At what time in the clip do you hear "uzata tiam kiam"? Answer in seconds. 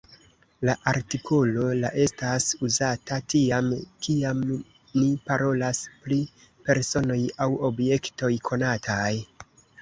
2.67-4.41